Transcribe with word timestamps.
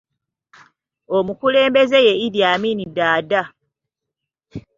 Omukulembeze 1.17 1.97
ye 2.07 2.13
Idi 2.25 2.41
Amini 2.51 2.85
Daada. 2.95 3.41